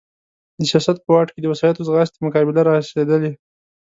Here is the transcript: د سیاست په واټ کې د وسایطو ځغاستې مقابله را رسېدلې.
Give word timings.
د 0.59 0.61
سیاست 0.71 0.97
په 1.01 1.09
واټ 1.13 1.29
کې 1.31 1.39
د 1.41 1.47
وسایطو 1.53 1.85
ځغاستې 1.87 2.23
مقابله 2.25 2.61
را 2.67 2.73
رسېدلې. 2.81 3.31